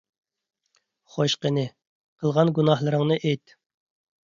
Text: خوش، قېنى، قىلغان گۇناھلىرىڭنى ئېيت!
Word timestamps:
خوش، 1.15 1.35
قېنى، 1.43 1.67
قىلغان 2.23 2.51
گۇناھلىرىڭنى 2.59 3.21
ئېيت! 3.23 3.57